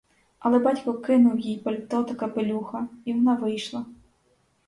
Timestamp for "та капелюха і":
2.03-3.13